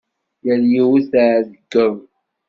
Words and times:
Yal 0.45 0.63
yiwet 0.71 1.05
tɛeggeḍ. 1.11 1.95